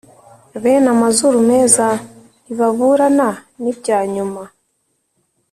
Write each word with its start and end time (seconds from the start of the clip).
Bene 0.61 0.87
amazuru 0.95 1.37
meza 1.51 1.85
ntibaburana 2.43 3.29
n’ibya 3.61 3.99
nyuma. 4.13 4.41